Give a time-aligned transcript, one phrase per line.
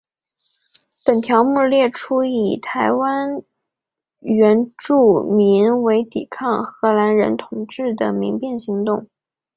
[1.05, 3.43] 本条目列出以台湾
[4.21, 9.07] 原住民为主的抵抗荷兰人统治的民变行动。